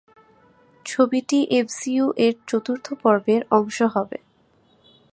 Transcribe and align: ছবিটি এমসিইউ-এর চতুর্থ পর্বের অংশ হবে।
ছবিটি 0.85 1.39
এমসিইউ-এর 1.51 2.33
চতুর্থ 2.47 2.87
পর্বের 2.93 3.41
অংশ 3.51 3.77
হবে। 3.95 4.17